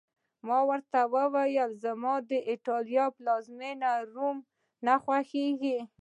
[0.47, 4.37] ما ورته وویل: زما د ایټالیا پلازمېنه، روم
[4.85, 5.77] نه خوښېږي.